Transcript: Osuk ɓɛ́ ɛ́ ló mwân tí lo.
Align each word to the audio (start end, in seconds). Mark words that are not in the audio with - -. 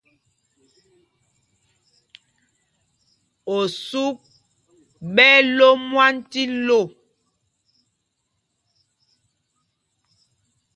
Osuk 3.57 4.17
ɓɛ́ 5.13 5.29
ɛ́ 5.37 5.41
ló 5.57 5.69
mwân 5.89 6.15
tí 6.31 6.41
lo. 6.65 6.79